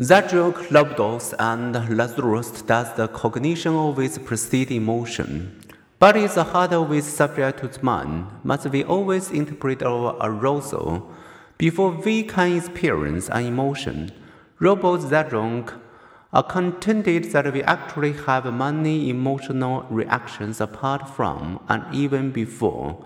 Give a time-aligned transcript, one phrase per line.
[0.00, 5.60] Zadok, Leptos, and Lazarus does the cognition always precede emotion.
[5.98, 8.26] But is the heart always subject to mind?
[8.44, 11.10] Must we always interpret our arousal
[11.58, 14.12] before we can experience an emotion?
[14.60, 15.74] Robots Zadok
[16.32, 23.04] are contented that we actually have many emotional reactions apart from and even before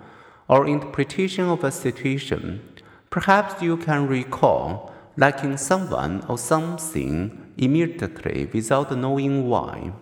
[0.50, 2.60] our interpretation of a situation.
[3.08, 9.92] Perhaps you can recall liking someone or something immediately without knowing why.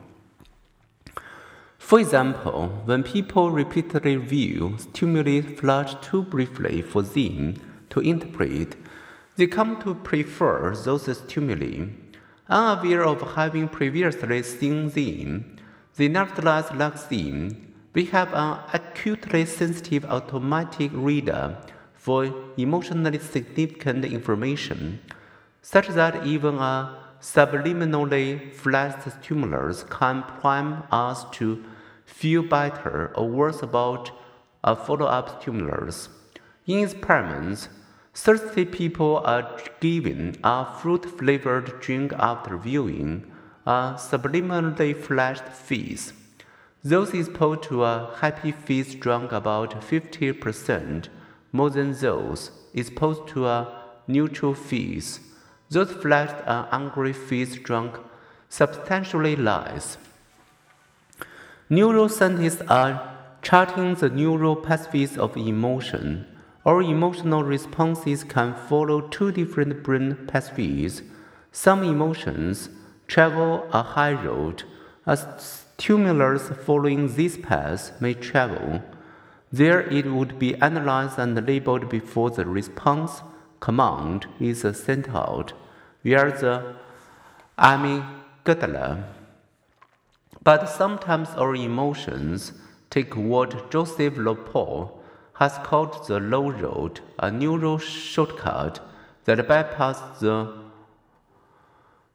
[1.78, 7.56] For example, when people repeatedly view stimuli flash too briefly for them
[7.90, 8.76] to interpret,
[9.36, 11.88] they come to prefer those stimuli.
[12.48, 15.56] Unaware of having previously seen them,
[15.96, 17.74] they nevertheless like them.
[17.92, 21.56] We have an acutely sensitive automatic reader
[22.00, 25.00] for emotionally significant information,
[25.60, 31.62] such that even a subliminally flashed stimulus can prime us to
[32.06, 34.10] feel better or worse about
[34.64, 36.08] a follow-up stimulus.
[36.66, 37.68] In experiments,
[38.14, 43.30] thirsty people are given a fruit-flavored drink after viewing
[43.66, 46.14] a subliminally flashed face.
[46.82, 51.08] Those exposed to a happy face drank about 50%
[51.52, 55.20] more than those exposed to a neutral phase.
[55.70, 57.96] Those flashed an angry phase drunk
[58.48, 59.96] substantially less.
[61.70, 66.26] Neuroscientists are charting the neural pathways of emotion.
[66.66, 71.02] Our emotional responses can follow two different brain pathways.
[71.52, 72.68] Some emotions
[73.06, 74.64] travel a high road.
[75.06, 78.82] A stimulus following this path may travel
[79.52, 83.22] there it would be analyzed and labeled before the response
[83.58, 85.52] command is sent out
[86.04, 86.76] via the
[87.58, 89.04] amygdala.
[90.42, 92.52] But sometimes our emotions
[92.88, 95.00] take what Joseph Lopol
[95.34, 98.80] has called the low road, a neural shortcut
[99.24, 100.69] that bypasses the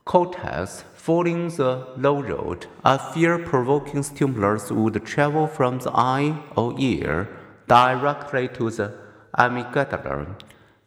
[0.06, 0.84] cortex.
[0.94, 7.28] Following the low road, a fear-provoking stimulus would travel from the eye or ear
[7.68, 8.94] directly to the
[9.38, 10.40] amygdala.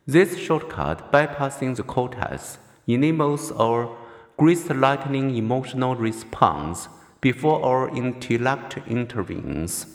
[0.07, 3.97] This shortcut, bypassing the cortex, enables our
[4.37, 6.89] grease lightning emotional response
[7.21, 9.87] before our intellect intervenes.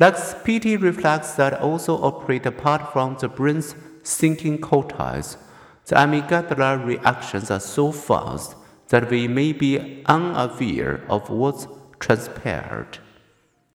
[0.00, 5.36] Like spiti reflex that also operate apart from the brain's thinking cortex,
[5.88, 8.54] the amygdala reactions are so fast
[8.88, 11.66] that we may be unaware of what's
[11.98, 12.98] transpired.